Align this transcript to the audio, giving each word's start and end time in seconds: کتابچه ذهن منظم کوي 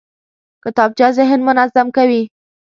کتابچه 0.63 1.07
ذهن 1.17 1.39
منظم 1.47 1.87
کوي 1.97 2.21